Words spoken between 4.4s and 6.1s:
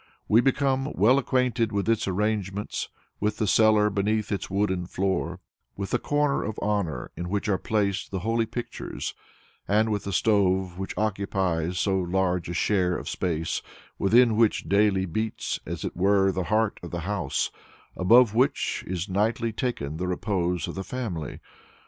wooden floor, with the